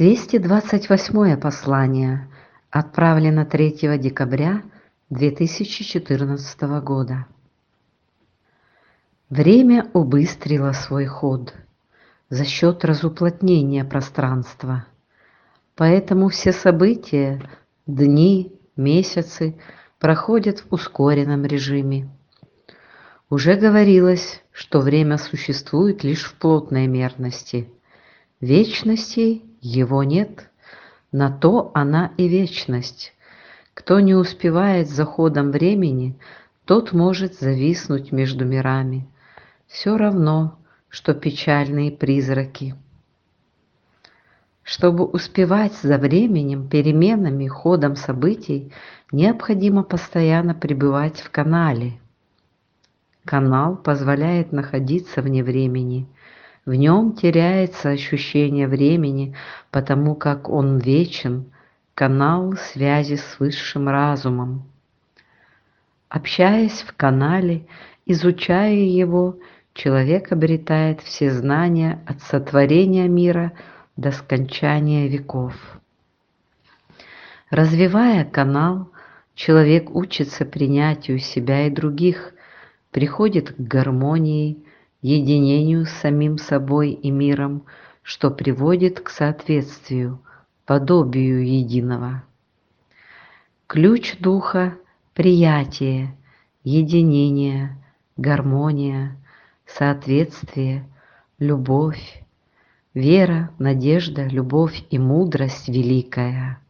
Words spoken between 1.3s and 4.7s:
послание отправлено 3 декабря